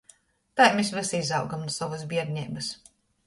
[0.59, 2.73] Tai mes vysi izaugam nu sovys bierneibys.